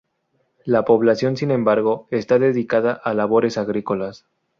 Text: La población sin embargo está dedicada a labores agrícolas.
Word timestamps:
La 0.65 0.83
población 0.83 1.37
sin 1.37 1.51
embargo 1.51 2.07
está 2.09 2.39
dedicada 2.39 2.91
a 2.93 3.13
labores 3.13 3.59
agrícolas. 3.59 4.25